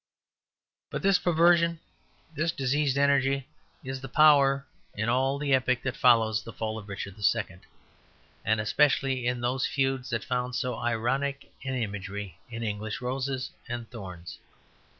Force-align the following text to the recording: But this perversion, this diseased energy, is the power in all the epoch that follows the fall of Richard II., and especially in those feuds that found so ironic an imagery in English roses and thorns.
But 0.89 1.03
this 1.03 1.19
perversion, 1.19 1.79
this 2.33 2.51
diseased 2.51 2.97
energy, 2.97 3.47
is 3.83 4.01
the 4.01 4.09
power 4.09 4.65
in 4.95 5.09
all 5.09 5.37
the 5.37 5.53
epoch 5.53 5.83
that 5.83 5.95
follows 5.95 6.41
the 6.41 6.51
fall 6.51 6.79
of 6.79 6.89
Richard 6.89 7.17
II., 7.19 7.59
and 8.43 8.59
especially 8.59 9.27
in 9.27 9.41
those 9.41 9.67
feuds 9.67 10.09
that 10.09 10.23
found 10.23 10.55
so 10.55 10.79
ironic 10.79 11.53
an 11.63 11.75
imagery 11.75 12.39
in 12.49 12.63
English 12.63 12.99
roses 12.99 13.51
and 13.69 13.91
thorns. 13.91 14.39